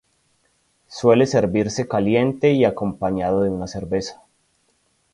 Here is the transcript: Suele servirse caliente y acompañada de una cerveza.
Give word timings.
Suele 0.87 1.27
servirse 1.27 1.87
caliente 1.87 2.53
y 2.53 2.65
acompañada 2.65 3.43
de 3.43 3.51
una 3.51 3.67
cerveza. 3.67 4.19